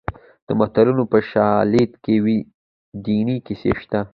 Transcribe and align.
د 0.47 0.49
متلونو 0.59 1.03
په 1.11 1.19
شالید 1.29 1.91
کې 2.03 2.15
دیني 3.05 3.37
کیسې 3.45 3.71
شته 3.81 3.99